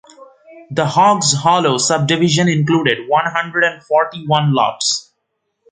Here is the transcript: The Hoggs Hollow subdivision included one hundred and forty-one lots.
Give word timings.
The 0.71 0.83
Hoggs 0.83 1.35
Hollow 1.35 1.77
subdivision 1.77 2.49
included 2.49 3.07
one 3.07 3.25
hundred 3.29 3.63
and 3.65 3.83
forty-one 3.83 4.51
lots. 4.51 5.11